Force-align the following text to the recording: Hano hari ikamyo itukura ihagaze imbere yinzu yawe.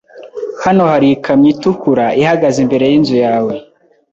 Hano 0.63 0.83
hari 0.91 1.07
ikamyo 1.15 1.47
itukura 1.53 2.05
ihagaze 2.21 2.57
imbere 2.65 2.83
yinzu 2.91 3.15
yawe. 3.25 3.53